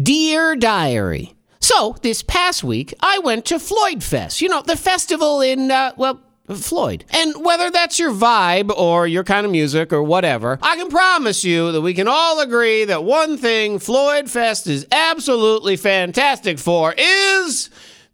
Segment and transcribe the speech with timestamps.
[0.00, 1.34] Dear Diary.
[1.58, 5.92] So, this past week, I went to Floyd Fest, you know, the festival in, uh,
[5.96, 6.20] well,
[6.54, 7.04] Floyd.
[7.10, 11.44] And whether that's your vibe or your kind of music or whatever, I can promise
[11.44, 16.94] you that we can all agree that one thing Floyd Fest is absolutely fantastic for
[16.96, 17.68] is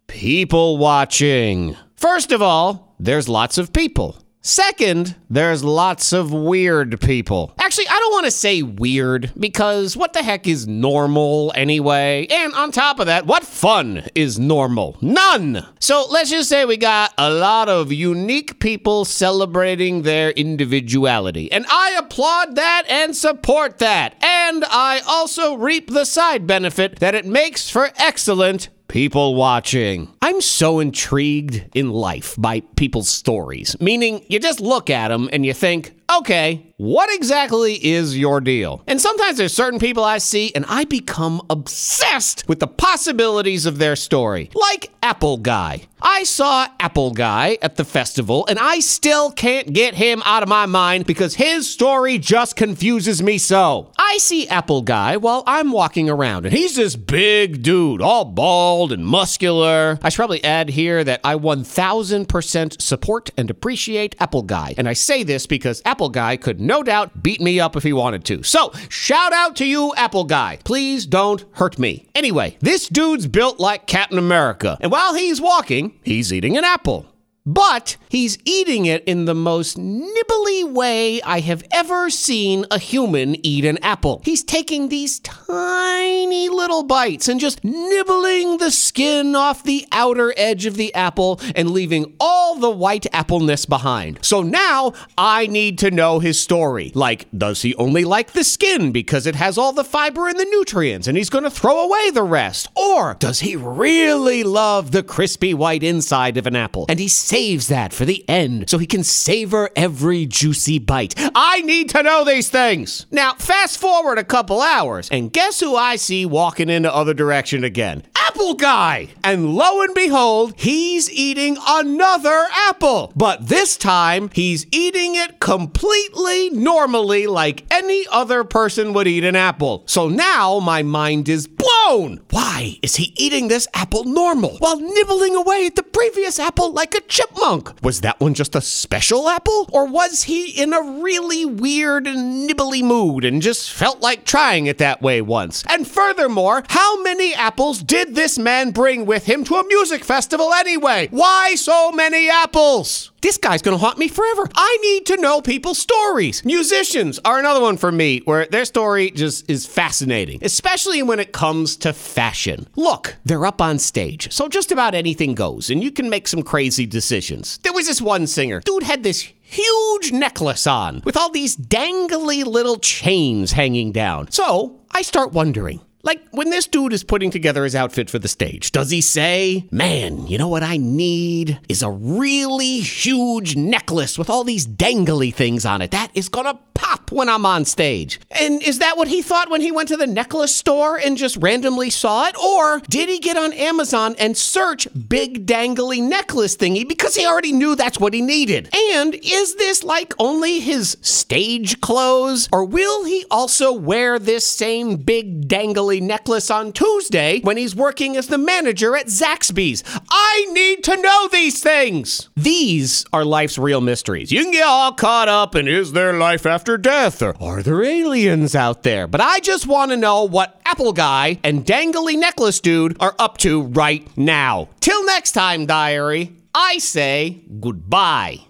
[0.07, 1.77] people watching.
[1.95, 4.24] First of all, there's lots of people.
[4.47, 7.55] Second, there's lots of weird people.
[7.59, 12.27] Actually, I don't want to say weird because what the heck is normal anyway?
[12.29, 14.97] And on top of that, what fun is normal?
[15.01, 15.65] None!
[15.79, 21.51] So let's just say we got a lot of unique people celebrating their individuality.
[21.51, 24.13] And I applaud that and support that.
[24.23, 30.07] And I also reap the side benefit that it makes for excellent people watching.
[30.21, 35.45] I'm so intrigued in life by people's stories, meaning you just look at them and
[35.45, 38.83] you think, okay, what exactly is your deal?
[38.85, 43.77] And sometimes there's certain people I see and I become obsessed with the possibilities of
[43.77, 45.83] their story, like Apple Guy.
[46.01, 50.49] I saw Apple Guy at the festival and I still can't get him out of
[50.49, 53.91] my mind because his story just confuses me so.
[53.97, 58.91] I see Apple Guy while I'm walking around and he's this big dude, all bald
[58.91, 59.97] and muscular.
[60.03, 64.75] I should probably add here that I 1000% support and appreciate Apple Guy.
[64.77, 67.93] And I say this because Apple Guy could no doubt beat me up if he
[67.93, 68.43] wanted to.
[68.43, 70.59] So, shout out to you, Apple Guy.
[70.63, 72.07] Please don't hurt me.
[72.15, 74.77] Anyway, this dude's built like Captain America.
[74.81, 77.05] And while he's walking, he's eating an apple.
[77.45, 83.35] But he's eating it in the most nibbly way I have ever seen a human
[83.45, 84.23] eat an apple.
[84.25, 90.65] He's taking these tiny little bites and just nibbling the skin off the outer edge
[90.65, 94.17] of the apple and leaving all the white appleness behind.
[94.23, 96.91] So now I need to know his story.
[96.95, 100.45] Like, does he only like the skin because it has all the fiber and the
[100.45, 102.69] nutrients and he's going to throw away the rest?
[102.75, 107.67] Or does he really love the crispy white inside of an apple and he's saves
[107.67, 111.13] that for the end so he can savor every juicy bite.
[111.35, 113.07] I need to know these things.
[113.11, 117.13] Now, fast forward a couple hours, and guess who I see walking in the other
[117.13, 118.03] direction again?
[118.15, 119.09] Apple Guy!
[119.23, 123.11] And lo and behold, he's eating another apple.
[123.17, 129.35] But this time, he's eating it completely normally like any other person would eat an
[129.35, 129.83] apple.
[129.87, 131.47] So now my mind is
[131.85, 132.21] blown.
[132.31, 136.95] Why is he eating this apple normal while nibbling away at the previous apple like
[136.95, 137.71] a chipmunk?
[137.83, 139.69] Was that one just a special apple?
[139.71, 144.65] Or was he in a really weird and nibbly mood and just felt like trying
[144.65, 145.63] it that way once?
[145.69, 150.53] And furthermore, how many apples did this man bring with him to a music festival
[150.53, 151.07] anyway?
[151.11, 153.11] Why so many apples?
[153.25, 154.47] This guy's gonna haunt me forever.
[154.53, 156.45] I need to know people's stories.
[156.45, 161.33] Musicians are another one for me where their story just is fascinating, especially when it
[161.33, 162.67] comes to fashion.
[162.75, 166.43] Look, they're up on stage, so just about anything goes, and you can make some
[166.43, 167.57] crazy decisions.
[167.63, 168.59] There was this one singer.
[168.59, 174.29] Dude had this huge necklace on with all these dangly little chains hanging down.
[174.29, 175.81] So I start wondering.
[176.05, 179.67] Like, when this dude is putting together his outfit for the stage, does he say,
[179.71, 185.33] Man, you know what I need is a really huge necklace with all these dangly
[185.33, 185.89] things on it?
[185.89, 188.19] That is gonna pop when I'm on stage.
[188.29, 191.37] And is that what he thought when he went to the necklace store and just
[191.37, 192.37] randomly saw it?
[192.37, 197.51] Or did he get on Amazon and search big dangly necklace thingy because he already
[197.51, 198.69] knew that's what he needed?
[198.91, 202.47] And is this like only his stage clothes?
[202.51, 208.17] Or will he also wear this same big dangly necklace on Tuesday when he's working
[208.17, 209.83] as the manager at Zaxby's?
[210.09, 212.29] I need to know these things.
[212.35, 214.31] These are life's real mysteries.
[214.31, 217.83] You can get all caught up in is there life after death or are there
[217.83, 219.05] aliens out there?
[219.05, 223.37] But I just want to know what Apple Guy and Dangly Necklace Dude are up
[223.39, 224.69] to right now.
[224.79, 228.45] Till next time, diary, I say goodbye.